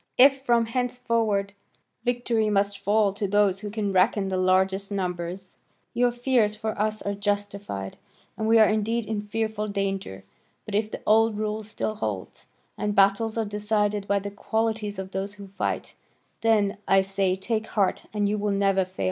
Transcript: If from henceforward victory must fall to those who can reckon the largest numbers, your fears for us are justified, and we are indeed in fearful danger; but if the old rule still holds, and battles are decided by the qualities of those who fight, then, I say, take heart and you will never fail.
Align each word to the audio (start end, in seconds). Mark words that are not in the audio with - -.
If 0.17 0.41
from 0.41 0.65
henceforward 0.65 1.53
victory 2.03 2.49
must 2.49 2.79
fall 2.79 3.13
to 3.13 3.27
those 3.27 3.59
who 3.59 3.69
can 3.69 3.93
reckon 3.93 4.29
the 4.29 4.35
largest 4.35 4.91
numbers, 4.91 5.57
your 5.93 6.11
fears 6.11 6.55
for 6.55 6.71
us 6.81 7.03
are 7.03 7.13
justified, 7.13 7.99
and 8.35 8.47
we 8.47 8.57
are 8.57 8.67
indeed 8.67 9.05
in 9.05 9.21
fearful 9.21 9.67
danger; 9.67 10.23
but 10.65 10.73
if 10.73 10.89
the 10.89 11.03
old 11.05 11.37
rule 11.37 11.61
still 11.61 11.93
holds, 11.93 12.47
and 12.79 12.95
battles 12.95 13.37
are 13.37 13.45
decided 13.45 14.07
by 14.07 14.17
the 14.17 14.31
qualities 14.31 14.97
of 14.97 15.11
those 15.11 15.35
who 15.35 15.49
fight, 15.49 15.93
then, 16.41 16.77
I 16.87 17.01
say, 17.01 17.35
take 17.35 17.67
heart 17.67 18.05
and 18.11 18.27
you 18.27 18.39
will 18.39 18.49
never 18.53 18.85
fail. 18.85 18.99